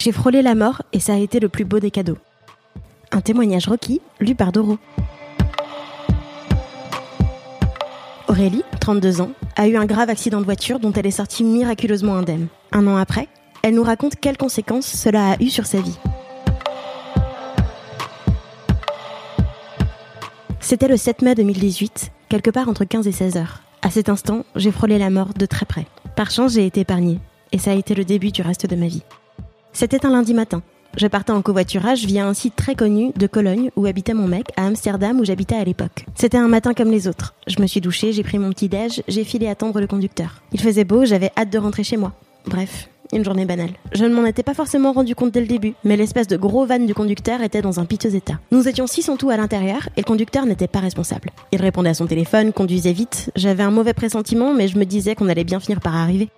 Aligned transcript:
J'ai 0.00 0.12
frôlé 0.12 0.40
la 0.40 0.54
mort 0.54 0.80
et 0.94 0.98
ça 0.98 1.12
a 1.12 1.18
été 1.18 1.40
le 1.40 1.50
plus 1.50 1.66
beau 1.66 1.78
des 1.78 1.90
cadeaux. 1.90 2.16
Un 3.12 3.20
témoignage 3.20 3.68
requis, 3.68 4.00
lu 4.18 4.34
par 4.34 4.50
Doro. 4.50 4.78
Aurélie, 8.26 8.62
32 8.80 9.20
ans, 9.20 9.32
a 9.56 9.68
eu 9.68 9.76
un 9.76 9.84
grave 9.84 10.08
accident 10.08 10.40
de 10.40 10.46
voiture 10.46 10.80
dont 10.80 10.92
elle 10.94 11.06
est 11.06 11.10
sortie 11.10 11.44
miraculeusement 11.44 12.16
indemne. 12.16 12.46
Un 12.72 12.86
an 12.86 12.96
après, 12.96 13.28
elle 13.62 13.74
nous 13.74 13.82
raconte 13.82 14.16
quelles 14.16 14.38
conséquences 14.38 14.86
cela 14.86 15.32
a 15.32 15.42
eu 15.42 15.50
sur 15.50 15.66
sa 15.66 15.82
vie. 15.82 15.98
C'était 20.60 20.88
le 20.88 20.96
7 20.96 21.20
mai 21.20 21.34
2018, 21.34 22.10
quelque 22.30 22.48
part 22.48 22.70
entre 22.70 22.86
15 22.86 23.06
et 23.06 23.12
16 23.12 23.36
heures. 23.36 23.60
À 23.82 23.90
cet 23.90 24.08
instant, 24.08 24.46
j'ai 24.56 24.70
frôlé 24.70 24.96
la 24.96 25.10
mort 25.10 25.34
de 25.34 25.44
très 25.44 25.66
près. 25.66 25.84
Par 26.16 26.30
chance, 26.30 26.54
j'ai 26.54 26.64
été 26.64 26.80
épargnée, 26.80 27.18
et 27.52 27.58
ça 27.58 27.72
a 27.72 27.74
été 27.74 27.94
le 27.94 28.06
début 28.06 28.32
du 28.32 28.40
reste 28.40 28.64
de 28.64 28.76
ma 28.76 28.86
vie. 28.86 29.02
C'était 29.72 30.04
un 30.04 30.10
lundi 30.10 30.34
matin. 30.34 30.62
Je 30.96 31.06
partais 31.06 31.30
en 31.30 31.40
covoiturage 31.40 32.04
via 32.04 32.26
un 32.26 32.34
site 32.34 32.56
très 32.56 32.74
connu 32.74 33.12
de 33.16 33.26
Cologne 33.28 33.70
où 33.76 33.86
habitait 33.86 34.14
mon 34.14 34.26
mec, 34.26 34.48
à 34.56 34.66
Amsterdam 34.66 35.20
où 35.20 35.24
j'habitais 35.24 35.54
à 35.54 35.64
l'époque. 35.64 36.04
C'était 36.16 36.38
un 36.38 36.48
matin 36.48 36.74
comme 36.74 36.90
les 36.90 37.06
autres. 37.06 37.34
Je 37.46 37.60
me 37.60 37.66
suis 37.66 37.80
douchée, 37.80 38.12
j'ai 38.12 38.24
pris 38.24 38.38
mon 38.38 38.50
petit 38.50 38.68
déj, 38.68 39.02
j'ai 39.06 39.24
filé 39.24 39.46
attendre 39.46 39.80
le 39.80 39.86
conducteur. 39.86 40.42
Il 40.52 40.60
faisait 40.60 40.84
beau, 40.84 41.04
j'avais 41.04 41.30
hâte 41.36 41.50
de 41.50 41.58
rentrer 41.58 41.84
chez 41.84 41.96
moi. 41.96 42.12
Bref, 42.46 42.88
une 43.12 43.24
journée 43.24 43.44
banale. 43.44 43.70
Je 43.92 44.04
ne 44.04 44.14
m'en 44.14 44.24
étais 44.24 44.42
pas 44.42 44.54
forcément 44.54 44.92
rendu 44.92 45.14
compte 45.14 45.30
dès 45.30 45.40
le 45.40 45.46
début, 45.46 45.74
mais 45.84 45.96
l'espèce 45.96 46.26
de 46.26 46.36
gros 46.36 46.66
van 46.66 46.80
du 46.80 46.94
conducteur 46.94 47.40
était 47.40 47.62
dans 47.62 47.78
un 47.78 47.84
piteux 47.84 48.14
état. 48.16 48.40
Nous 48.50 48.66
étions 48.66 48.88
six 48.88 49.08
en 49.08 49.16
tout 49.16 49.30
à 49.30 49.36
l'intérieur 49.36 49.88
et 49.96 50.00
le 50.00 50.06
conducteur 50.06 50.44
n'était 50.44 50.68
pas 50.68 50.80
responsable. 50.80 51.30
Il 51.52 51.60
répondait 51.60 51.90
à 51.90 51.94
son 51.94 52.06
téléphone, 52.06 52.52
conduisait 52.52 52.92
vite. 52.92 53.30
J'avais 53.36 53.62
un 53.62 53.70
mauvais 53.70 53.94
pressentiment, 53.94 54.54
mais 54.54 54.66
je 54.66 54.78
me 54.78 54.84
disais 54.84 55.14
qu'on 55.14 55.28
allait 55.28 55.44
bien 55.44 55.60
finir 55.60 55.80
par 55.80 55.94
arriver. 55.94 56.30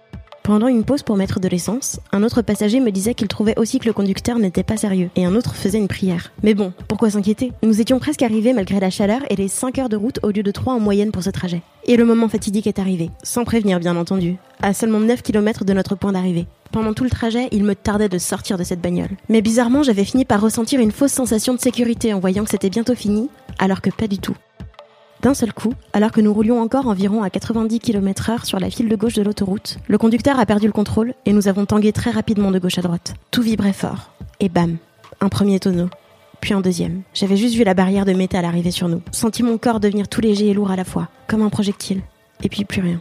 Pendant 0.43 0.67
une 0.67 0.83
pause 0.83 1.05
pour 1.05 1.17
mettre 1.17 1.39
de 1.39 1.47
l'essence, 1.47 2.01
un 2.11 2.25
autre 2.25 2.43
passager 2.43 2.81
me 2.81 2.91
disait 2.91 3.15
qu'il 3.15 3.29
trouvait 3.29 3.57
aussi 3.57 3.79
que 3.79 3.87
le 3.87 3.93
conducteur 3.93 4.41
n'était 4.41 4.65
pas 4.65 4.77
sérieux, 4.77 5.09
et 5.15 5.25
un 5.25 5.37
autre 5.37 5.55
faisait 5.55 5.79
une 5.79 5.87
prière. 5.87 6.33
Mais 6.43 6.55
bon, 6.55 6.73
pourquoi 6.89 7.11
s'inquiéter? 7.11 7.53
Nous 7.63 7.81
étions 7.81 8.01
presque 8.01 8.23
arrivés 8.23 8.53
malgré 8.53 8.81
la 8.81 8.91
chaleur 8.91 9.21
et 9.31 9.37
les 9.37 9.47
5 9.47 9.79
heures 9.79 9.89
de 9.89 9.97
route 9.97 10.19
au 10.25 10.31
lieu 10.31 10.43
de 10.43 10.51
3 10.51 10.75
en 10.75 10.81
moyenne 10.81 11.13
pour 11.13 11.23
ce 11.23 11.31
trajet. 11.31 11.63
Et 11.87 11.97
le 11.97 12.05
moment 12.05 12.29
fatidique 12.29 12.67
est 12.67 12.81
arrivé, 12.81 13.11
sans 13.23 13.45
prévenir 13.45 13.79
bien 13.79 13.97
entendu, 13.97 14.35
à 14.61 14.75
seulement 14.75 14.99
9 14.99 15.23
km 15.23 15.65
de 15.65 15.75
notre 15.75 15.95
point 15.95 16.11
d'arrivée. 16.11 16.49
Pendant 16.73 16.93
tout 16.93 17.05
le 17.05 17.11
trajet, 17.11 17.49
il 17.53 17.63
me 17.63 17.77
tardait 17.77 18.09
de 18.09 18.19
sortir 18.19 18.59
de 18.59 18.65
cette 18.65 18.81
bagnole. 18.81 19.11
Mais 19.29 19.43
bizarrement, 19.43 19.85
j'avais 19.85 20.05
fini 20.05 20.25
par 20.25 20.41
ressentir 20.41 20.81
une 20.81 20.91
fausse 20.91 21.13
sensation 21.13 21.55
de 21.55 21.61
sécurité 21.61 22.15
en 22.15 22.19
voyant 22.19 22.43
que 22.43 22.51
c'était 22.51 22.71
bientôt 22.71 22.97
fini, 22.97 23.29
alors 23.61 23.81
que 23.81 23.91
pas 23.91 24.09
du 24.09 24.19
tout. 24.19 24.35
D'un 25.23 25.35
seul 25.35 25.53
coup, 25.53 25.73
alors 25.93 26.11
que 26.11 26.21
nous 26.21 26.35
roulions 26.35 26.61
encore 26.61 26.89
environ 26.89 27.23
à 27.23 27.31
90 27.31 27.79
km/h 27.79 28.45
sur 28.45 28.59
la 28.59 28.71
file 28.71 28.89
de 28.89 28.97
gauche 28.97 29.15
de 29.15 29.23
l'autoroute, 29.23 29.79
le 29.87 29.97
conducteur 29.97 30.41
a 30.41 30.47
perdu 30.47 30.67
le 30.67 30.73
contrôle 30.73 31.15
et 31.27 31.33
nous 31.33 31.47
avons 31.47 31.65
tangué 31.65 31.93
très 31.93 32.11
rapidement 32.11 32.51
de 32.51 32.59
gauche 32.59 32.79
à 32.79 32.83
droite. 32.83 33.15
Tout 33.31 33.43
vibrait 33.43 33.73
fort. 33.73 34.11
Et 34.41 34.49
bam, 34.49 34.79
un 35.21 35.29
premier 35.29 35.61
tonneau, 35.61 35.89
puis 36.41 36.55
un 36.55 36.61
deuxième. 36.61 37.03
J'avais 37.15 37.37
juste 37.37 37.55
vu 37.55 37.63
la 37.63 37.75
barrière 37.75 38.05
de 38.05 38.13
métal 38.13 38.45
arriver 38.45 38.73
sur 38.73 38.89
nous, 38.89 39.01
senti 39.13 39.45
mon 39.45 39.59
corps 39.59 39.79
devenir 39.79 40.09
tout 40.09 40.21
léger 40.21 40.49
et 40.49 40.55
lourd 40.55 40.73
à 40.73 40.77
la 40.77 40.85
fois, 40.85 41.09
comme 41.29 41.43
un 41.43 41.51
projectile. 41.51 42.03
Et 42.43 42.49
puis 42.49 42.65
plus 42.65 42.83
rien. 42.83 43.01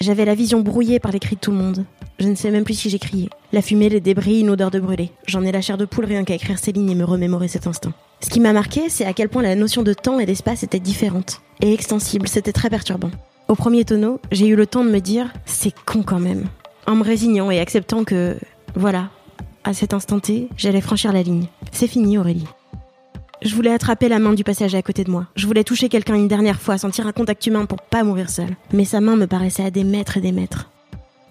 J'avais 0.00 0.26
la 0.26 0.34
vision 0.34 0.60
brouillée 0.60 1.00
par 1.00 1.12
les 1.12 1.18
cris 1.18 1.36
de 1.36 1.40
tout 1.40 1.50
le 1.50 1.56
monde. 1.56 1.86
Je 2.18 2.28
ne 2.28 2.34
sais 2.34 2.50
même 2.50 2.64
plus 2.64 2.74
si 2.74 2.90
j'ai 2.90 2.98
crié. 2.98 3.30
La 3.52 3.62
fumée, 3.62 3.88
les 3.88 4.00
débris, 4.00 4.40
une 4.40 4.50
odeur 4.50 4.70
de 4.70 4.80
brûlé. 4.80 5.12
J'en 5.26 5.44
ai 5.44 5.52
la 5.52 5.62
chair 5.62 5.78
de 5.78 5.86
poule 5.86 6.04
rien 6.04 6.24
qu'à 6.24 6.34
écrire 6.34 6.58
ces 6.58 6.72
lignes 6.72 6.90
et 6.90 6.94
me 6.94 7.04
remémorer 7.04 7.48
cet 7.48 7.66
instant. 7.66 7.92
Ce 8.20 8.30
qui 8.30 8.40
m'a 8.40 8.52
marqué, 8.52 8.88
c'est 8.88 9.04
à 9.04 9.12
quel 9.12 9.28
point 9.28 9.42
la 9.42 9.54
notion 9.54 9.82
de 9.82 9.92
temps 9.92 10.18
et 10.18 10.26
d'espace 10.26 10.62
était 10.62 10.80
différente. 10.80 11.40
Et 11.60 11.72
extensible, 11.72 12.28
c'était 12.28 12.52
très 12.52 12.68
perturbant. 12.70 13.10
Au 13.48 13.54
premier 13.54 13.84
tonneau, 13.84 14.20
j'ai 14.32 14.48
eu 14.48 14.56
le 14.56 14.66
temps 14.66 14.84
de 14.84 14.90
me 14.90 14.98
dire, 15.00 15.32
c'est 15.46 15.72
con 15.86 16.02
quand 16.02 16.20
même. 16.20 16.46
En 16.86 16.96
me 16.96 17.04
résignant 17.04 17.50
et 17.50 17.60
acceptant 17.60 18.04
que, 18.04 18.36
voilà, 18.74 19.10
à 19.64 19.72
cet 19.72 19.94
instant 19.94 20.18
T, 20.18 20.48
j'allais 20.56 20.80
franchir 20.80 21.12
la 21.12 21.22
ligne. 21.22 21.46
C'est 21.72 21.86
fini, 21.86 22.18
Aurélie. 22.18 22.46
Je 23.40 23.54
voulais 23.54 23.72
attraper 23.72 24.08
la 24.08 24.18
main 24.18 24.32
du 24.32 24.42
passager 24.42 24.76
à 24.76 24.82
côté 24.82 25.04
de 25.04 25.10
moi. 25.10 25.26
Je 25.36 25.46
voulais 25.46 25.62
toucher 25.62 25.88
quelqu'un 25.88 26.16
une 26.16 26.26
dernière 26.26 26.60
fois, 26.60 26.76
sentir 26.76 27.06
un 27.06 27.12
contact 27.12 27.46
humain 27.46 27.66
pour 27.66 27.80
pas 27.80 28.02
mourir 28.02 28.30
seul. 28.30 28.48
Mais 28.72 28.84
sa 28.84 29.00
main 29.00 29.14
me 29.14 29.28
paraissait 29.28 29.64
à 29.64 29.70
des 29.70 29.84
mètres 29.84 30.16
et 30.16 30.20
des 30.20 30.32
mètres. 30.32 30.70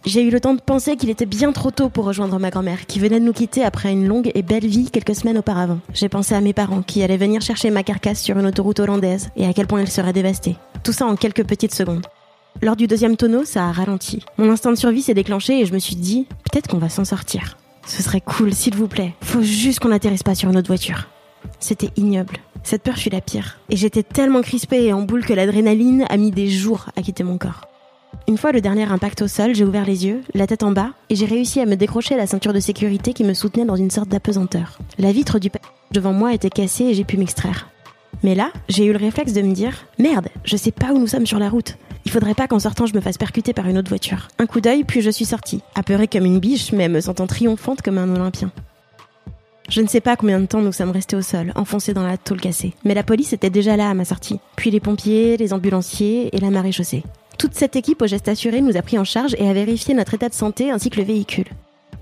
J'ai 0.07 0.23
eu 0.23 0.29
le 0.29 0.39
temps 0.39 0.53
de 0.53 0.61
penser 0.61 0.95
qu'il 0.95 1.09
était 1.09 1.25
bien 1.25 1.51
trop 1.51 1.69
tôt 1.69 1.89
pour 1.89 2.05
rejoindre 2.05 2.39
ma 2.39 2.49
grand-mère, 2.49 2.85
qui 2.85 2.97
venait 2.97 3.19
de 3.19 3.25
nous 3.25 3.33
quitter 3.33 3.65
après 3.65 3.91
une 3.91 4.07
longue 4.07 4.31
et 4.35 4.41
belle 4.41 4.65
vie 4.65 4.89
quelques 4.89 5.15
semaines 5.15 5.39
auparavant. 5.39 5.79
J'ai 5.93 6.07
pensé 6.07 6.33
à 6.33 6.39
mes 6.39 6.53
parents, 6.53 6.81
qui 6.81 7.03
allaient 7.03 7.17
venir 7.17 7.41
chercher 7.41 7.71
ma 7.71 7.83
carcasse 7.83 8.21
sur 8.21 8.39
une 8.39 8.45
autoroute 8.45 8.79
hollandaise, 8.79 9.31
et 9.35 9.45
à 9.45 9.51
quel 9.51 9.67
point 9.67 9.81
elle 9.81 9.89
serait 9.89 10.13
dévastée. 10.13 10.55
Tout 10.81 10.93
ça 10.93 11.05
en 11.05 11.17
quelques 11.17 11.43
petites 11.43 11.75
secondes. 11.75 12.05
Lors 12.61 12.77
du 12.77 12.87
deuxième 12.87 13.17
tonneau, 13.17 13.43
ça 13.43 13.65
a 13.65 13.71
ralenti. 13.73 14.23
Mon 14.37 14.49
instinct 14.49 14.71
de 14.71 14.77
survie 14.77 15.01
s'est 15.01 15.13
déclenché 15.13 15.59
et 15.59 15.65
je 15.65 15.73
me 15.73 15.79
suis 15.79 15.97
dit, 15.97 16.25
peut-être 16.49 16.69
qu'on 16.69 16.77
va 16.77 16.87
s'en 16.87 17.03
sortir. 17.03 17.57
Ce 17.85 18.01
serait 18.01 18.21
cool, 18.21 18.53
s'il 18.53 18.75
vous 18.75 18.87
plaît. 18.87 19.13
Faut 19.23 19.41
juste 19.41 19.79
qu'on 19.79 19.89
n'atterrisse 19.89 20.23
pas 20.23 20.35
sur 20.35 20.49
une 20.49 20.55
autre 20.55 20.67
voiture. 20.67 21.09
C'était 21.59 21.91
ignoble. 21.97 22.37
Cette 22.63 22.83
peur 22.83 22.95
fut 22.95 23.09
la 23.09 23.19
pire. 23.19 23.59
Et 23.69 23.75
j'étais 23.75 24.03
tellement 24.03 24.41
crispée 24.41 24.85
et 24.85 24.93
en 24.93 25.01
boule 25.01 25.25
que 25.25 25.33
l'adrénaline 25.33 26.05
a 26.09 26.15
mis 26.15 26.31
des 26.31 26.47
jours 26.47 26.85
à 26.95 27.01
quitter 27.01 27.25
mon 27.25 27.37
corps. 27.37 27.67
Une 28.29 28.37
fois 28.37 28.51
le 28.51 28.59
dernier 28.59 28.83
impact 28.83 29.21
au 29.21 29.29
sol, 29.29 29.55
j'ai 29.55 29.63
ouvert 29.63 29.85
les 29.85 30.05
yeux, 30.05 30.21
la 30.33 30.47
tête 30.47 30.63
en 30.63 30.71
bas, 30.71 30.89
et 31.09 31.15
j'ai 31.15 31.25
réussi 31.25 31.61
à 31.61 31.65
me 31.65 31.77
décrocher 31.77 32.17
la 32.17 32.27
ceinture 32.27 32.51
de 32.51 32.59
sécurité 32.59 33.13
qui 33.13 33.23
me 33.23 33.33
soutenait 33.33 33.63
dans 33.63 33.77
une 33.77 33.89
sorte 33.89 34.09
d'apesanteur. 34.09 34.79
La 34.99 35.13
vitre 35.13 35.39
du 35.39 35.49
devant 35.93 36.11
moi 36.11 36.33
était 36.33 36.49
cassée 36.49 36.83
et 36.83 36.93
j'ai 36.93 37.05
pu 37.05 37.15
m'extraire. 37.15 37.69
Mais 38.23 38.35
là, 38.35 38.51
j'ai 38.67 38.83
eu 38.83 38.91
le 38.91 38.97
réflexe 38.97 39.31
de 39.31 39.41
me 39.41 39.53
dire 39.53 39.85
Merde, 39.97 40.27
je 40.43 40.57
sais 40.57 40.71
pas 40.73 40.91
où 40.91 40.99
nous 40.99 41.07
sommes 41.07 41.25
sur 41.25 41.39
la 41.39 41.49
route. 41.49 41.77
Il 42.03 42.11
faudrait 42.11 42.33
pas 42.33 42.49
qu'en 42.49 42.59
sortant 42.59 42.85
je 42.85 42.93
me 42.93 42.99
fasse 42.99 43.17
percuter 43.17 43.53
par 43.53 43.69
une 43.69 43.77
autre 43.77 43.87
voiture. 43.87 44.27
Un 44.39 44.45
coup 44.45 44.59
d'œil, 44.59 44.83
puis 44.83 44.99
je 44.99 45.09
suis 45.09 45.23
sortie, 45.23 45.61
apeurée 45.73 46.09
comme 46.09 46.25
une 46.25 46.39
biche, 46.39 46.73
mais 46.73 46.89
me 46.89 46.99
sentant 46.99 47.27
triomphante 47.27 47.81
comme 47.81 47.97
un 47.97 48.13
Olympien. 48.13 48.51
Je 49.69 49.79
ne 49.79 49.87
sais 49.87 50.01
pas 50.01 50.17
combien 50.17 50.41
de 50.41 50.47
temps 50.47 50.61
nous 50.61 50.73
sommes 50.73 50.91
restés 50.91 51.15
au 51.15 51.21
sol, 51.21 51.53
enfoncés 51.55 51.93
dans 51.93 52.05
la 52.05 52.17
tôle 52.17 52.41
cassée. 52.41 52.73
Mais 52.83 52.93
la 52.93 53.03
police 53.03 53.31
était 53.31 53.49
déjà 53.49 53.77
là 53.77 53.89
à 53.89 53.93
ma 53.93 54.03
sortie. 54.03 54.41
Puis 54.57 54.69
les 54.69 54.81
pompiers, 54.81 55.37
les 55.37 55.53
ambulanciers 55.53 56.35
et 56.35 56.41
la 56.41 56.49
marée 56.49 56.73
chaussée. 56.73 57.03
Toute 57.37 57.53
cette 57.53 57.75
équipe 57.75 58.01
au 58.01 58.07
geste 58.07 58.27
assuré 58.29 58.61
nous 58.61 58.77
a 58.77 58.81
pris 58.81 58.97
en 58.97 59.03
charge 59.03 59.35
et 59.37 59.47
a 59.47 59.53
vérifié 59.53 59.93
notre 59.93 60.15
état 60.15 60.27
de 60.27 60.33
santé 60.33 60.71
ainsi 60.71 60.89
que 60.89 60.97
le 60.97 61.05
véhicule. 61.05 61.45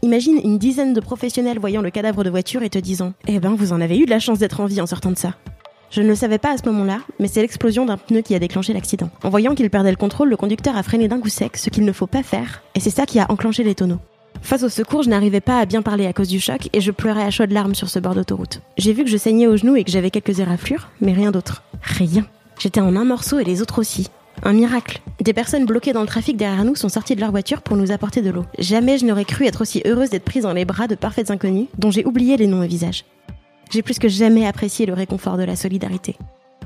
Imagine 0.01 0.40
une 0.41 0.57
dizaine 0.57 0.94
de 0.94 1.01
professionnels 1.01 1.59
voyant 1.59 1.81
le 1.81 1.90
cadavre 1.90 2.23
de 2.23 2.29
voiture 2.29 2.63
et 2.63 2.69
te 2.69 2.79
disant 2.79 3.13
Eh 3.28 3.40
ben, 3.40 3.53
vous 3.53 3.73
en 3.73 3.81
avez 3.81 3.97
eu 3.97 4.06
de 4.06 4.12
la 4.12 4.19
chance 4.19 4.40
d'être 4.40 4.62
en 4.62 4.66
vie 4.66 4.79
en 4.79 4.85
sortant 4.85 5.12
de 5.12 5.18
ça. 5.18 5.34
Je 5.91 6.01
ne 6.01 6.07
le 6.07 6.16
savais 6.16 6.38
pas 6.38 6.51
à 6.51 6.57
ce 6.57 6.66
moment-là, 6.68 7.00
mais 7.19 7.28
c'est 7.28 7.41
l'explosion 7.41 7.85
d'un 7.85 7.97
pneu 7.97 8.22
qui 8.22 8.34
a 8.34 8.40
déclenché 8.40 8.72
l'accident. 8.72 9.09
En 9.23 9.29
voyant 9.29 9.56
qu'il 9.56 9.69
perdait 9.69 9.91
le 9.91 9.97
contrôle, 9.97 10.29
le 10.29 10.38
conducteur 10.38 10.78
a 10.78 10.84
freiné 10.84 11.09
d'un 11.09 11.19
coup 11.19 11.29
sec, 11.29 11.57
ce 11.57 11.69
qu'il 11.69 11.84
ne 11.84 11.91
faut 11.91 12.07
pas 12.07 12.23
faire, 12.23 12.63
et 12.73 12.79
c'est 12.79 12.90
ça 12.90 13.06
qui 13.06 13.19
a 13.19 13.29
enclenché 13.29 13.63
les 13.63 13.75
tonneaux. 13.75 14.00
Face 14.41 14.63
au 14.63 14.69
secours, 14.69 15.03
je 15.03 15.09
n'arrivais 15.09 15.41
pas 15.41 15.59
à 15.59 15.66
bien 15.66 15.81
parler 15.81 16.06
à 16.06 16.13
cause 16.13 16.28
du 16.29 16.40
choc 16.40 16.69
et 16.72 16.81
je 16.81 16.91
pleurais 16.91 17.23
à 17.23 17.31
chaudes 17.31 17.52
larmes 17.52 17.75
sur 17.75 17.90
ce 17.90 18.00
bord 18.00 18.16
d'autoroute. 18.16 18.62
J'ai 18.78 18.94
vu 18.94 19.03
que 19.03 19.09
je 19.09 19.17
saignais 19.17 19.47
au 19.47 19.57
genou 19.57 19.75
et 19.75 19.84
que 19.84 19.91
j'avais 19.91 20.12
quelques 20.12 20.40
éraflures, 20.40 20.90
mais 21.02 21.13
rien 21.13 21.31
d'autre. 21.31 21.63
Rien. 21.81 22.25
J'étais 22.59 22.81
en 22.81 22.96
un 22.96 23.06
morceau 23.06 23.40
et 23.40 23.44
les 23.44 23.62
autres 23.62 23.79
aussi. 23.79 24.09
Un 24.43 24.53
miracle. 24.53 25.02
Des 25.22 25.34
personnes 25.34 25.66
bloquées 25.66 25.93
dans 25.93 26.02
le 26.02 26.08
trafic 26.08 26.37
derrière 26.37 26.66
nous 26.66 26.76
sont 26.76 26.90
sorties 26.90 27.16
de 27.16 27.22
leur 27.22 27.32
voiture 27.32 27.61
pour 27.61 27.78
nous 27.78 27.91
apporter 27.91 28.22
de 28.22 28.29
l'eau. 28.29 28.46
Jamais 28.59 28.97
je 28.97 29.05
n'aurais 29.05 29.26
cru 29.26 29.46
être 29.46 29.61
aussi 29.61 29.82
heureuse 29.85 30.09
d'être 30.09 30.26
prise 30.26 30.43
dans 30.43 30.53
les 30.53 30.66
bras 30.66 30.87
de 30.87 30.96
parfaites 30.96 31.32
inconnues 31.32 31.67
dont 31.78 31.91
j'ai 31.91 32.05
oublié 32.05 32.37
les 32.37 32.47
noms 32.47 32.64
et 32.64 32.67
visages. 32.67 33.05
J'ai 33.72 33.82
plus 33.82 33.99
que 33.99 34.08
jamais 34.08 34.46
apprécié 34.46 34.85
le 34.85 34.93
réconfort 34.93 35.37
de 35.37 35.43
la 35.43 35.55
solidarité. 35.55 36.16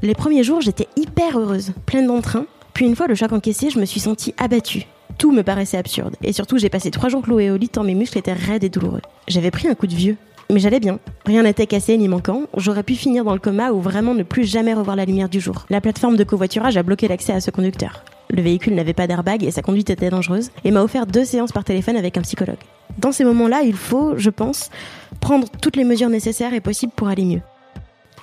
Les 0.01 0.15
premiers 0.15 0.43
jours, 0.43 0.61
j'étais 0.61 0.87
hyper 0.95 1.37
heureuse, 1.37 1.73
pleine 1.85 2.07
d'entrain. 2.07 2.45
Puis 2.73 2.85
une 2.85 2.95
fois 2.95 3.07
le 3.07 3.15
choc 3.15 3.31
encaissé, 3.31 3.69
je 3.69 3.79
me 3.79 3.85
suis 3.85 3.99
sentie 3.99 4.33
abattue. 4.37 4.85
Tout 5.17 5.31
me 5.31 5.43
paraissait 5.43 5.77
absurde. 5.77 6.15
Et 6.23 6.31
surtout, 6.31 6.57
j'ai 6.57 6.69
passé 6.69 6.91
trois 6.91 7.09
jours 7.09 7.21
clouée 7.21 7.51
au 7.51 7.57
lit 7.57 7.67
tant 7.67 7.83
mes 7.83 7.95
muscles 7.95 8.17
étaient 8.17 8.33
raides 8.33 8.63
et 8.63 8.69
douloureux. 8.69 9.01
J'avais 9.27 9.51
pris 9.51 9.67
un 9.67 9.75
coup 9.75 9.87
de 9.87 9.95
vieux. 9.95 10.17
Mais 10.51 10.59
j'allais 10.59 10.79
bien. 10.79 10.99
Rien 11.27 11.43
n'était 11.43 11.67
cassé 11.67 11.95
ni 11.95 12.07
manquant. 12.07 12.43
J'aurais 12.57 12.81
pu 12.81 12.95
finir 12.95 13.23
dans 13.23 13.33
le 13.33 13.39
coma 13.39 13.71
ou 13.71 13.81
vraiment 13.81 14.15
ne 14.15 14.23
plus 14.23 14.45
jamais 14.45 14.73
revoir 14.73 14.95
la 14.95 15.05
lumière 15.05 15.29
du 15.29 15.39
jour. 15.39 15.67
La 15.69 15.79
plateforme 15.79 16.17
de 16.17 16.23
covoiturage 16.23 16.75
a 16.75 16.81
bloqué 16.81 17.07
l'accès 17.07 17.33
à 17.33 17.39
ce 17.39 17.51
conducteur. 17.51 18.03
Le 18.31 18.41
véhicule 18.41 18.73
n'avait 18.73 18.93
pas 18.95 19.05
d'airbag 19.05 19.43
et 19.43 19.51
sa 19.51 19.61
conduite 19.61 19.91
était 19.91 20.09
dangereuse 20.09 20.49
et 20.63 20.71
m'a 20.71 20.81
offert 20.81 21.05
deux 21.05 21.23
séances 21.23 21.51
par 21.51 21.63
téléphone 21.63 21.97
avec 21.97 22.17
un 22.17 22.21
psychologue. 22.21 22.57
Dans 22.97 23.11
ces 23.11 23.25
moments-là, 23.25 23.61
il 23.61 23.75
faut, 23.75 24.17
je 24.17 24.31
pense, 24.31 24.71
prendre 25.19 25.47
toutes 25.61 25.75
les 25.75 25.83
mesures 25.83 26.09
nécessaires 26.09 26.55
et 26.55 26.61
possibles 26.61 26.93
pour 26.95 27.09
aller 27.09 27.25
mieux. 27.25 27.41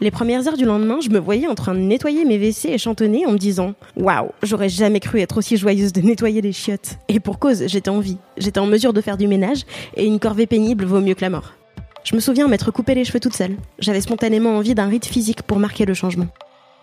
Les 0.00 0.10
premières 0.10 0.48
heures 0.48 0.56
du 0.56 0.64
lendemain, 0.64 0.98
je 1.00 1.10
me 1.10 1.20
voyais 1.20 1.46
en 1.46 1.54
train 1.54 1.74
de 1.74 1.80
nettoyer 1.80 2.24
mes 2.24 2.38
WC 2.38 2.70
et 2.70 2.78
chantonner 2.78 3.24
en 3.24 3.32
me 3.32 3.38
disant 3.38 3.74
Waouh, 3.96 4.30
j'aurais 4.42 4.68
jamais 4.68 5.00
cru 5.00 5.20
être 5.20 5.38
aussi 5.38 5.56
joyeuse 5.56 5.92
de 5.92 6.00
nettoyer 6.00 6.42
les 6.42 6.52
chiottes. 6.52 6.98
Et 7.08 7.20
pour 7.20 7.38
cause, 7.38 7.68
j'étais 7.68 7.88
en 7.88 8.00
vie. 8.00 8.18
J'étais 8.36 8.60
en 8.60 8.66
mesure 8.66 8.92
de 8.92 9.00
faire 9.00 9.16
du 9.16 9.28
ménage 9.28 9.62
et 9.96 10.04
une 10.04 10.18
corvée 10.18 10.46
pénible 10.46 10.84
vaut 10.84 11.00
mieux 11.00 11.14
que 11.14 11.22
la 11.22 11.30
mort. 11.30 11.54
Je 12.06 12.14
me 12.14 12.20
souviens 12.20 12.46
m'être 12.46 12.70
coupé 12.70 12.94
les 12.94 13.04
cheveux 13.04 13.18
toute 13.18 13.34
seule. 13.34 13.56
J'avais 13.80 14.00
spontanément 14.00 14.56
envie 14.56 14.76
d'un 14.76 14.86
rite 14.86 15.06
physique 15.06 15.42
pour 15.42 15.58
marquer 15.58 15.84
le 15.84 15.92
changement. 15.92 16.28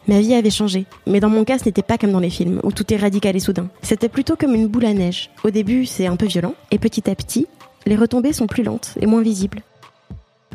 Ma 0.05 0.19
vie 0.19 0.33
avait 0.33 0.49
changé, 0.49 0.85
mais 1.07 1.21
dans 1.21 1.29
mon 1.29 1.45
cas, 1.45 1.57
ce 1.59 1.63
n'était 1.63 1.81
pas 1.81 1.97
comme 1.97 2.11
dans 2.11 2.19
les 2.19 2.29
films, 2.29 2.59
où 2.63 2.73
tout 2.73 2.93
est 2.93 2.97
radical 2.97 3.33
et 3.33 3.39
soudain. 3.39 3.69
C'était 3.81 4.09
plutôt 4.09 4.35
comme 4.35 4.53
une 4.53 4.67
boule 4.67 4.83
à 4.83 4.93
neige. 4.93 5.29
Au 5.45 5.49
début, 5.49 5.85
c'est 5.85 6.07
un 6.07 6.17
peu 6.17 6.25
violent, 6.25 6.55
et 6.71 6.77
petit 6.77 7.09
à 7.09 7.15
petit, 7.15 7.47
les 7.85 7.95
retombées 7.95 8.33
sont 8.33 8.47
plus 8.47 8.63
lentes 8.63 8.95
et 8.99 9.05
moins 9.05 9.21
visibles. 9.21 9.61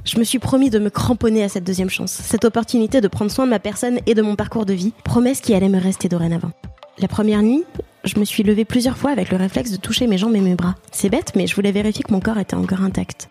Je 0.05 0.19
me 0.19 0.25
suis 0.25 0.39
promis 0.39 0.69
de 0.69 0.79
me 0.79 0.91
cramponner 0.91 1.45
à 1.45 1.49
cette 1.49 1.65
deuxième 1.65 1.89
chance, 1.89 2.13
cette 2.13 2.45
opportunité 2.45 3.01
de 3.01 3.09
prendre 3.09 3.31
soin 3.31 3.47
de 3.47 3.51
ma 3.51 3.61
personne 3.61 4.01
et 4.05 4.13
de 4.13 4.21
mon 4.21 4.37
parcours 4.37 4.67
de 4.67 4.75
vie, 4.75 4.93
promesse 5.03 5.41
qui 5.41 5.55
allait 5.55 5.71
me 5.71 5.81
rester 5.81 6.11
dorénavant. 6.11 6.51
La 6.99 7.09
première 7.09 7.41
nuit, 7.41 7.65
je 8.05 8.19
me 8.19 8.25
suis 8.27 8.43
levée 8.43 8.67
plusieurs 8.67 8.99
fois 8.99 9.13
avec 9.13 9.31
le 9.31 9.39
réflexe 9.39 9.71
de 9.71 9.77
toucher 9.77 10.07
mes 10.07 10.19
jambes 10.19 10.37
et 10.37 10.43
mes 10.43 10.57
bras. 10.57 10.75
C'est 10.93 11.09
bête, 11.09 11.33
mais 11.37 11.47
je 11.47 11.55
voulais 11.55 11.73
vérifier 11.73 12.03
que 12.03 12.13
mon 12.13 12.21
corps 12.21 12.39
était 12.39 12.55
encore 12.55 12.83
intact. 12.83 13.31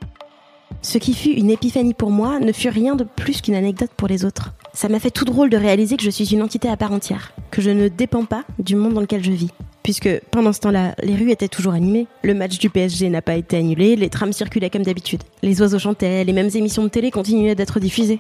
Ce 0.81 0.97
qui 0.97 1.13
fut 1.13 1.31
une 1.31 1.49
épiphanie 1.49 1.93
pour 1.93 2.11
moi 2.11 2.39
ne 2.39 2.51
fut 2.51 2.69
rien 2.69 2.95
de 2.95 3.03
plus 3.03 3.41
qu'une 3.41 3.55
anecdote 3.55 3.91
pour 3.97 4.07
les 4.07 4.25
autres. 4.25 4.53
Ça 4.73 4.89
m'a 4.89 4.99
fait 4.99 5.11
tout 5.11 5.25
drôle 5.25 5.49
de 5.49 5.57
réaliser 5.57 5.97
que 5.97 6.03
je 6.03 6.09
suis 6.09 6.33
une 6.33 6.41
entité 6.41 6.69
à 6.69 6.77
part 6.77 6.91
entière, 6.91 7.33
que 7.51 7.61
je 7.61 7.69
ne 7.69 7.87
dépends 7.87 8.25
pas 8.25 8.43
du 8.59 8.75
monde 8.75 8.93
dans 8.93 9.01
lequel 9.01 9.23
je 9.23 9.31
vis. 9.31 9.49
Puisque 9.83 10.09
pendant 10.31 10.53
ce 10.53 10.59
temps-là, 10.59 10.95
les 11.01 11.15
rues 11.15 11.31
étaient 11.31 11.47
toujours 11.47 11.73
animées, 11.73 12.07
le 12.21 12.33
match 12.33 12.57
du 12.57 12.69
PSG 12.69 13.09
n'a 13.09 13.21
pas 13.21 13.35
été 13.35 13.57
annulé, 13.57 13.95
les 13.95 14.09
trams 14.09 14.33
circulaient 14.33 14.69
comme 14.69 14.83
d'habitude, 14.83 15.23
les 15.41 15.61
oiseaux 15.61 15.79
chantaient, 15.79 16.25
les 16.25 16.33
mêmes 16.33 16.49
émissions 16.53 16.83
de 16.83 16.89
télé 16.89 17.09
continuaient 17.09 17.55
d'être 17.55 17.79
diffusées. 17.79 18.19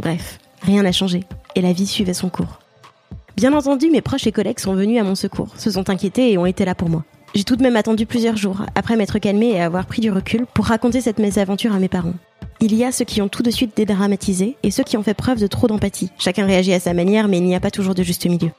Bref, 0.00 0.38
rien 0.62 0.82
n'a 0.82 0.92
changé, 0.92 1.20
et 1.54 1.62
la 1.62 1.72
vie 1.72 1.86
suivait 1.86 2.14
son 2.14 2.30
cours. 2.30 2.58
Bien 3.36 3.52
entendu, 3.52 3.90
mes 3.90 4.00
proches 4.00 4.26
et 4.26 4.32
collègues 4.32 4.60
sont 4.60 4.74
venus 4.74 5.00
à 5.00 5.04
mon 5.04 5.14
secours, 5.14 5.54
se 5.56 5.70
sont 5.70 5.88
inquiétés 5.88 6.32
et 6.32 6.38
ont 6.38 6.46
été 6.46 6.64
là 6.64 6.74
pour 6.74 6.88
moi. 6.88 7.04
J'ai 7.34 7.42
tout 7.42 7.56
de 7.56 7.64
même 7.64 7.74
attendu 7.74 8.06
plusieurs 8.06 8.36
jours, 8.36 8.64
après 8.76 8.94
m'être 8.94 9.18
calmée 9.18 9.50
et 9.50 9.60
avoir 9.60 9.86
pris 9.86 10.00
du 10.00 10.12
recul, 10.12 10.46
pour 10.54 10.66
raconter 10.66 11.00
cette 11.00 11.18
mésaventure 11.18 11.74
à 11.74 11.80
mes 11.80 11.88
parents. 11.88 12.14
Il 12.60 12.76
y 12.76 12.84
a 12.84 12.92
ceux 12.92 13.04
qui 13.04 13.20
ont 13.22 13.28
tout 13.28 13.42
de 13.42 13.50
suite 13.50 13.76
dédramatisé 13.76 14.56
et 14.62 14.70
ceux 14.70 14.84
qui 14.84 14.96
ont 14.96 15.02
fait 15.02 15.14
preuve 15.14 15.40
de 15.40 15.48
trop 15.48 15.66
d'empathie. 15.66 16.10
Chacun 16.16 16.46
réagit 16.46 16.72
à 16.72 16.78
sa 16.78 16.94
manière, 16.94 17.26
mais 17.26 17.38
il 17.38 17.44
n'y 17.44 17.56
a 17.56 17.60
pas 17.60 17.72
toujours 17.72 17.96
de 17.96 18.04
juste 18.04 18.24
milieu. 18.26 18.50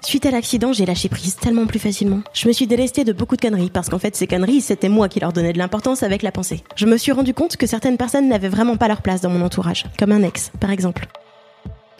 Suite 0.00 0.24
à 0.24 0.30
l'accident, 0.30 0.72
j'ai 0.72 0.86
lâché 0.86 1.10
prise 1.10 1.36
tellement 1.36 1.66
plus 1.66 1.78
facilement. 1.78 2.20
Je 2.32 2.48
me 2.48 2.52
suis 2.54 2.66
délestée 2.66 3.04
de 3.04 3.12
beaucoup 3.12 3.36
de 3.36 3.42
conneries, 3.42 3.68
parce 3.68 3.90
qu'en 3.90 3.98
fait, 3.98 4.16
ces 4.16 4.26
conneries, 4.26 4.62
c'était 4.62 4.88
moi 4.88 5.10
qui 5.10 5.20
leur 5.20 5.34
donnais 5.34 5.52
de 5.52 5.58
l'importance 5.58 6.02
avec 6.02 6.22
la 6.22 6.32
pensée. 6.32 6.64
Je 6.76 6.86
me 6.86 6.96
suis 6.96 7.12
rendu 7.12 7.34
compte 7.34 7.58
que 7.58 7.66
certaines 7.66 7.98
personnes 7.98 8.28
n'avaient 8.28 8.48
vraiment 8.48 8.78
pas 8.78 8.88
leur 8.88 9.02
place 9.02 9.20
dans 9.20 9.30
mon 9.30 9.44
entourage, 9.44 9.84
comme 9.98 10.12
un 10.12 10.22
ex, 10.22 10.50
par 10.60 10.70
exemple. 10.70 11.08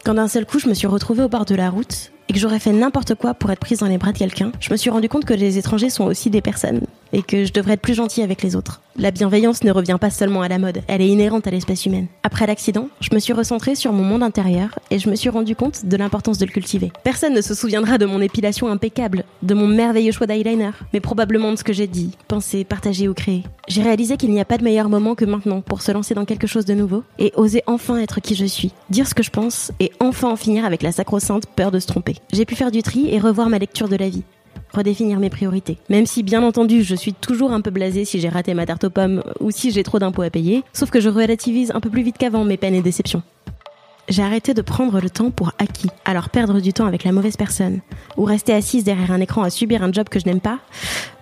Quand 0.05 0.15
d'un 0.15 0.29
seul 0.29 0.47
coup, 0.47 0.59
je 0.59 0.69
me 0.69 0.75
suis 0.75 0.87
retrouvée 0.87 1.23
au 1.23 1.29
bord 1.29 1.45
de 1.45 1.55
la 1.55 1.71
route, 1.71 2.13
et 2.29 2.33
que 2.33 2.39
j'aurais 2.39 2.59
fait 2.59 2.73
n'importe 2.73 3.15
quoi 3.15 3.35
pour 3.35 3.51
être 3.51 3.59
prise 3.59 3.79
dans 3.79 3.87
les 3.87 3.99
bras 3.99 4.13
de 4.13 4.19
quelqu'un, 4.19 4.53
je 4.61 4.71
me 4.71 4.77
suis 4.77 4.91
rendu 4.91 5.09
compte 5.09 5.25
que 5.25 5.35
les 5.35 5.59
étrangers 5.59 5.91
sont 5.91 6.05
aussi 6.05 6.31
des 6.31 6.43
personnes 6.43 6.83
et 7.13 7.23
que 7.23 7.45
je 7.45 7.53
devrais 7.53 7.75
être 7.75 7.81
plus 7.81 7.95
gentille 7.95 8.23
avec 8.23 8.43
les 8.43 8.57
autres. 8.57 8.81
La 9.01 9.13
bienveillance 9.13 9.63
ne 9.63 9.71
revient 9.71 9.97
pas 10.01 10.11
seulement 10.11 10.43
à 10.43 10.49
la 10.49 10.59
mode, 10.59 10.83
elle 10.89 11.01
est 11.01 11.09
inhérente 11.09 11.47
à 11.47 11.53
l'espèce 11.53 11.87
humaine. 11.87 12.09
Après 12.25 12.49
l'accident, 12.49 12.89
je 13.01 13.15
me 13.15 13.21
suis 13.21 13.33
recentrée 13.33 13.77
sur 13.77 13.93
mon 13.93 14.03
monde 14.03 14.25
intérieur 14.25 14.79
et 14.91 14.99
je 14.99 15.09
me 15.09 15.15
suis 15.15 15.29
rendu 15.29 15.55
compte 15.55 15.87
de 15.87 15.97
l'importance 15.97 16.39
de 16.39 16.47
le 16.47 16.51
cultiver. 16.51 16.91
Personne 17.05 17.33
ne 17.33 17.41
se 17.41 17.55
souviendra 17.55 17.99
de 17.99 18.07
mon 18.07 18.21
épilation 18.21 18.67
impeccable, 18.67 19.23
de 19.43 19.55
mon 19.55 19.69
merveilleux 19.69 20.11
choix 20.11 20.27
d'eyeliner, 20.27 20.71
mais 20.93 20.99
probablement 20.99 21.53
de 21.53 21.57
ce 21.57 21.63
que 21.63 21.73
j'ai 21.73 21.87
dit, 21.87 22.11
pensé, 22.27 22.65
partagé 22.65 23.09
ou 23.09 23.15
créé. 23.15 23.45
J'ai 23.69 23.83
réalisé 23.83 24.17
qu'il 24.17 24.33
n'y 24.33 24.41
a 24.41 24.45
pas 24.45 24.59
de 24.59 24.65
meilleur 24.65 24.89
moment 24.89 25.15
que 25.15 25.25
maintenant 25.25 25.61
pour 25.61 25.83
se 25.83 25.93
lancer 25.93 26.15
dans 26.15 26.25
quelque 26.25 26.49
chose 26.49 26.65
de 26.65 26.75
nouveau 26.75 27.05
et 27.21 27.33
oser 27.37 27.63
enfin 27.67 27.99
être 27.99 28.19
qui 28.21 28.35
je 28.35 28.47
suis, 28.47 28.73
dire 28.91 29.07
ce 29.07 29.15
que 29.15 29.23
je 29.23 29.31
pense 29.31 29.71
et 29.79 29.93
enfin 30.01 30.31
en 30.31 30.37
finir 30.37 30.65
avec 30.65 30.83
la 30.83 30.91
sacro-sainte 30.91 31.47
peur 31.55 31.71
de 31.71 31.79
se 31.79 31.87
tromper. 31.87 32.17
J'ai 32.33 32.45
pu 32.45 32.57
faire 32.57 32.73
du 32.73 32.83
tri 32.83 33.09
et 33.15 33.21
revoir 33.21 33.49
ma 33.49 33.59
lecture 33.59 33.89
de 33.89 33.97
la 33.97 34.09
vie 34.09 34.25
redéfinir 34.79 35.19
mes 35.19 35.31
priorités. 35.31 35.77
Même 35.91 36.07
si, 36.07 36.23
bien 36.23 36.43
entendu, 36.43 36.83
je 36.83 36.95
suis 36.95 37.13
toujours 37.13 37.53
un 37.53 37.61
peu 37.61 37.71
blasée 37.71 38.05
si 38.05 38.21
j'ai 38.21 38.29
raté 38.29 38.55
ma 38.55 38.65
tarte 38.65 38.85
aux 38.85 38.91
pommes 38.91 39.23
ou 39.41 39.51
si 39.51 39.71
j'ai 39.71 39.83
trop 39.83 39.99
d'impôts 39.99 40.23
à 40.23 40.31
payer, 40.31 40.65
sauf 40.73 40.91
que 40.91 41.01
je 41.01 41.09
relativise 41.09 41.73
un 41.75 41.81
peu 41.81 41.91
plus 41.91 42.03
vite 42.03 42.17
qu'avant 42.19 42.45
mes 42.45 42.57
peines 42.57 42.75
et 42.75 42.83
déceptions. 42.83 43.23
J'ai 44.09 44.23
arrêté 44.23 44.55
de 44.55 44.63
prendre 44.63 45.01
le 45.01 45.11
temps 45.11 45.31
pour 45.31 45.53
acquis. 45.59 45.91
Alors 46.07 46.31
perdre 46.31 46.61
du 46.61 46.73
temps 46.73 46.87
avec 46.87 47.05
la 47.05 47.13
mauvaise 47.13 47.37
personne, 47.37 47.81
ou 48.17 48.25
rester 48.25 48.55
assise 48.55 48.85
derrière 48.85 49.13
un 49.13 49.21
écran 49.21 49.43
à 49.43 49.51
subir 49.51 49.83
un 49.83 49.93
job 49.93 50.09
que 50.09 50.19
je 50.19 50.25
n'aime 50.25 50.41
pas, 50.41 50.61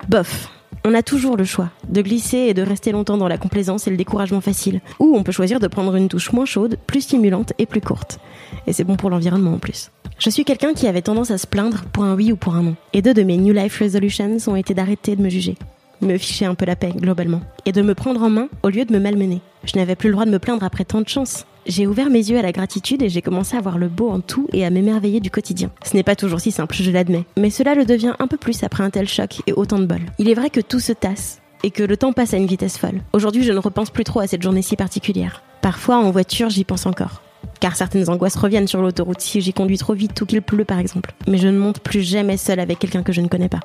bof. 0.08 0.55
On 0.88 0.94
a 0.94 1.02
toujours 1.02 1.36
le 1.36 1.42
choix 1.42 1.70
de 1.88 2.00
glisser 2.00 2.38
et 2.38 2.54
de 2.54 2.62
rester 2.62 2.92
longtemps 2.92 3.16
dans 3.16 3.26
la 3.26 3.38
complaisance 3.38 3.88
et 3.88 3.90
le 3.90 3.96
découragement 3.96 4.40
facile, 4.40 4.80
ou 5.00 5.16
on 5.16 5.24
peut 5.24 5.32
choisir 5.32 5.58
de 5.58 5.66
prendre 5.66 5.96
une 5.96 6.08
touche 6.08 6.30
moins 6.30 6.44
chaude, 6.44 6.78
plus 6.86 7.00
stimulante 7.00 7.52
et 7.58 7.66
plus 7.66 7.80
courte. 7.80 8.20
Et 8.68 8.72
c'est 8.72 8.84
bon 8.84 8.94
pour 8.94 9.10
l'environnement 9.10 9.54
en 9.54 9.58
plus. 9.58 9.90
Je 10.20 10.30
suis 10.30 10.44
quelqu'un 10.44 10.74
qui 10.74 10.86
avait 10.86 11.02
tendance 11.02 11.32
à 11.32 11.38
se 11.38 11.48
plaindre 11.48 11.82
pour 11.92 12.04
un 12.04 12.14
oui 12.14 12.30
ou 12.30 12.36
pour 12.36 12.54
un 12.54 12.62
non. 12.62 12.76
Et 12.92 13.02
deux 13.02 13.14
de 13.14 13.24
mes 13.24 13.36
New 13.36 13.52
Life 13.52 13.80
Resolutions 13.80 14.36
ont 14.46 14.54
été 14.54 14.74
d'arrêter 14.74 15.16
de 15.16 15.22
me 15.22 15.28
juger, 15.28 15.56
me 16.00 16.18
ficher 16.18 16.46
un 16.46 16.54
peu 16.54 16.64
la 16.64 16.76
paix 16.76 16.92
globalement, 16.96 17.40
et 17.64 17.72
de 17.72 17.82
me 17.82 17.94
prendre 17.94 18.22
en 18.22 18.30
main 18.30 18.48
au 18.62 18.68
lieu 18.68 18.84
de 18.84 18.92
me 18.92 18.98
malmener. 18.98 19.40
Je 19.64 19.76
n'avais 19.76 19.96
plus 19.96 20.08
le 20.08 20.12
droit 20.12 20.26
de 20.26 20.30
me 20.30 20.38
plaindre 20.38 20.64
après 20.64 20.84
tant 20.84 21.00
de 21.00 21.08
chance. 21.08 21.46
J'ai 21.66 21.86
ouvert 21.86 22.10
mes 22.10 22.30
yeux 22.30 22.38
à 22.38 22.42
la 22.42 22.52
gratitude 22.52 23.02
et 23.02 23.08
j'ai 23.08 23.22
commencé 23.22 23.56
à 23.56 23.60
voir 23.60 23.76
le 23.78 23.88
beau 23.88 24.08
en 24.08 24.20
tout 24.20 24.46
et 24.52 24.64
à 24.64 24.70
m'émerveiller 24.70 25.18
du 25.18 25.30
quotidien. 25.30 25.70
Ce 25.84 25.96
n'est 25.96 26.04
pas 26.04 26.14
toujours 26.14 26.40
si 26.40 26.52
simple, 26.52 26.76
je 26.76 26.90
l'admets, 26.90 27.24
mais 27.36 27.50
cela 27.50 27.74
le 27.74 27.84
devient 27.84 28.14
un 28.18 28.28
peu 28.28 28.36
plus 28.36 28.62
après 28.62 28.84
un 28.84 28.90
tel 28.90 29.08
choc 29.08 29.42
et 29.46 29.52
autant 29.52 29.78
de 29.78 29.86
bol. 29.86 30.00
Il 30.18 30.28
est 30.28 30.34
vrai 30.34 30.50
que 30.50 30.60
tout 30.60 30.80
se 30.80 30.92
tasse 30.92 31.40
et 31.64 31.70
que 31.70 31.82
le 31.82 31.96
temps 31.96 32.12
passe 32.12 32.34
à 32.34 32.36
une 32.36 32.46
vitesse 32.46 32.78
folle. 32.78 33.00
Aujourd'hui, 33.12 33.42
je 33.42 33.52
ne 33.52 33.58
repense 33.58 33.90
plus 33.90 34.04
trop 34.04 34.20
à 34.20 34.26
cette 34.26 34.42
journée 34.42 34.62
si 34.62 34.76
particulière. 34.76 35.42
Parfois, 35.62 35.96
en 35.96 36.10
voiture, 36.12 36.50
j'y 36.50 36.64
pense 36.64 36.86
encore 36.86 37.22
car 37.60 37.76
certaines 37.76 38.08
angoisses 38.10 38.36
reviennent 38.36 38.68
sur 38.68 38.82
l'autoroute 38.82 39.20
si 39.20 39.40
j'ai 39.40 39.52
conduit 39.52 39.78
trop 39.78 39.94
vite 39.94 40.20
ou 40.20 40.26
qu'il 40.26 40.42
pleut 40.42 40.64
par 40.64 40.78
exemple. 40.78 41.12
Mais 41.26 41.38
je 41.38 41.48
ne 41.48 41.58
monte 41.58 41.80
plus 41.80 42.02
jamais 42.02 42.36
seule 42.36 42.60
avec 42.60 42.78
quelqu'un 42.78 43.02
que 43.02 43.12
je 43.12 43.20
ne 43.20 43.28
connais 43.28 43.48
pas. 43.48 43.60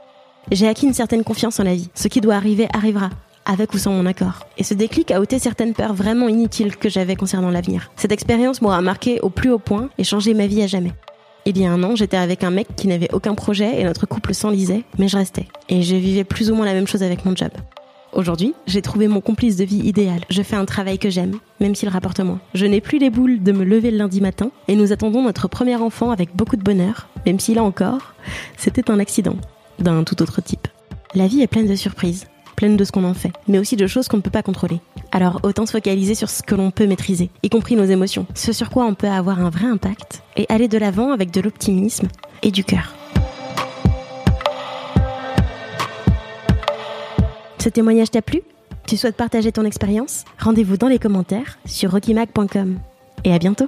J'ai 0.50 0.68
acquis 0.68 0.88
une 0.88 0.94
certaine 0.94 1.24
confiance 1.24 1.60
en 1.60 1.64
la 1.64 1.76
vie. 1.76 1.90
Ce 1.94 2.08
qui 2.08 2.22
doit 2.22 2.36
arriver 2.36 2.68
arrivera, 2.74 3.10
avec 3.46 3.74
ou 3.74 3.78
sans 3.78 3.92
mon 3.92 4.06
accord. 4.06 4.48
Et 4.58 4.64
ce 4.64 4.74
déclic 4.74 5.12
a 5.12 5.22
ôté 5.22 5.40
certaines 5.40 5.74
peurs 5.74 5.94
vraiment 5.94 6.28
inutiles 6.28 6.76
que 6.78 6.90
j'avais 6.90 7.16
concernant 7.16 7.52
l'avenir. 7.52 7.92
Cette 7.96 8.12
expérience 8.12 8.62
m'aura 8.62 8.82
marqué 8.82 9.20
au 9.22 9.30
plus 9.30 9.52
haut 9.52 9.60
point 9.60 9.90
et 9.98 10.04
changé 10.04 10.34
ma 10.34 10.48
vie 10.48 10.64
à 10.64 10.68
jamais. 10.68 10.94
Il 11.46 11.58
y 11.58 11.66
a 11.66 11.72
un 11.72 11.84
an, 11.84 11.96
j'étais 11.96 12.18
avec 12.18 12.44
un 12.44 12.52
mec 12.52 12.68
qui 12.76 12.88
n'avait 12.88 13.14
aucun 13.14 13.34
projet 13.34 13.80
et 13.80 13.84
notre 13.84 14.06
couple 14.06 14.34
s'enlisait, 14.34 14.84
mais 15.00 15.08
je 15.08 15.18
restais. 15.18 15.48
Et 15.70 15.82
je 15.82 15.96
vivais 15.96 16.24
plus 16.24 16.52
ou 16.52 16.56
moins 16.56 16.66
la 16.66 16.74
même 16.74 16.88
chose 16.88 17.04
avec 17.04 17.26
mon 17.26 17.36
job. 17.36 17.52
Aujourd'hui, 18.14 18.54
j'ai 18.68 18.82
trouvé 18.82 19.08
mon 19.08 19.22
complice 19.22 19.56
de 19.56 19.64
vie 19.64 19.80
idéal. 19.80 20.20
Je 20.30 20.44
fais 20.44 20.58
un 20.58 20.66
travail 20.66 21.00
que 21.00 21.10
j'aime, 21.10 21.40
même 21.62 21.76
s'il 21.76 21.88
rapporte 21.88 22.20
moins. 22.20 22.42
Je 22.54 22.66
n'ai 22.66 22.82
plus 22.82 23.00
les 23.00 23.10
boules 23.10 23.42
de 23.42 23.52
me 23.54 23.64
lever 23.64 23.90
le 23.90 23.98
lundi 23.98 24.20
matin 24.20 24.52
et 24.68 24.76
nous 24.76 24.92
attendons 24.92 25.24
notre 25.24 25.48
premier 25.48 25.78
enfant 25.78 26.12
avec 26.12 26.36
beaucoup 26.36 26.58
de 26.58 26.62
bonheur, 26.62 27.08
même 27.26 27.40
si 27.40 27.54
là 27.54 27.64
encore, 27.64 28.14
c'était 28.58 28.92
un 28.92 29.00
accident, 29.00 29.38
d'un 29.80 30.04
tout 30.04 30.22
autre 30.22 30.42
type. 30.42 30.68
La 31.14 31.28
vie 31.28 31.42
est 31.42 31.48
pleine 31.48 31.68
de 31.68 31.76
surprises, 31.76 32.28
pleine 32.56 32.78
de 32.78 32.84
ce 32.84 32.92
qu'on 32.92 33.04
en 33.04 33.14
fait, 33.14 33.32
mais 33.48 33.60
aussi 33.60 33.76
de 33.76 33.88
choses 33.88 34.08
qu'on 34.08 34.18
ne 34.18 34.22
peut 34.22 34.30
pas 34.30 34.44
contrôler. 34.44 34.80
Alors 35.12 35.40
autant 35.44 35.66
se 35.66 35.72
focaliser 35.72 36.16
sur 36.16 36.30
ce 36.30 36.44
que 36.44 36.56
l'on 36.56 36.72
peut 36.72 36.88
maîtriser, 36.88 37.30
y 37.44 37.50
compris 37.50 37.76
nos 37.76 37.86
émotions, 37.86 38.26
ce 38.36 38.54
sur 38.54 38.70
quoi 38.70 38.86
on 38.86 38.94
peut 38.94 39.08
avoir 39.08 39.40
un 39.40 39.50
vrai 39.50 39.68
impact, 39.68 40.24
et 40.38 40.46
aller 40.50 40.68
de 40.68 40.78
l'avant 40.78 41.12
avec 41.12 41.32
de 41.32 41.42
l'optimisme 41.42 42.08
et 42.44 42.52
du 42.52 42.64
cœur. 42.64 42.94
Ce 47.60 47.70
témoignage 47.70 48.10
t'a 48.10 48.22
plu? 48.22 48.42
Tu 48.88 48.98
souhaites 48.98 49.16
partager 49.16 49.52
ton 49.52 49.66
expérience? 49.66 50.26
Rendez-vous 50.40 50.78
dans 50.78 50.88
les 50.88 50.98
commentaires 50.98 51.60
sur 51.66 51.92
rockymac.com. 51.92 52.80
Et 53.24 53.34
à 53.34 53.38
bientôt 53.38 53.68